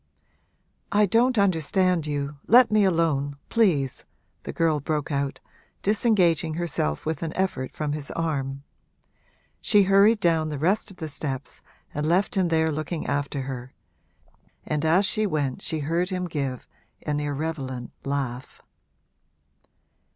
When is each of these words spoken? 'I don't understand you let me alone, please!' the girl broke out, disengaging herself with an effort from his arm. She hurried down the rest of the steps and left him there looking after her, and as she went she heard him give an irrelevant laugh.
'I 0.91 1.05
don't 1.05 1.37
understand 1.37 2.07
you 2.07 2.37
let 2.47 2.71
me 2.71 2.85
alone, 2.85 3.37
please!' 3.49 4.03
the 4.45 4.51
girl 4.51 4.79
broke 4.79 5.11
out, 5.11 5.39
disengaging 5.83 6.55
herself 6.55 7.05
with 7.05 7.21
an 7.21 7.31
effort 7.37 7.71
from 7.71 7.91
his 7.93 8.09
arm. 8.09 8.63
She 9.61 9.83
hurried 9.83 10.19
down 10.19 10.49
the 10.49 10.57
rest 10.57 10.89
of 10.89 10.97
the 10.97 11.07
steps 11.07 11.61
and 11.93 12.07
left 12.07 12.35
him 12.35 12.47
there 12.47 12.71
looking 12.71 13.05
after 13.05 13.41
her, 13.41 13.75
and 14.65 14.83
as 14.83 15.05
she 15.05 15.27
went 15.27 15.61
she 15.61 15.81
heard 15.81 16.09
him 16.09 16.25
give 16.25 16.65
an 17.03 17.19
irrelevant 17.19 17.91
laugh. 18.03 18.59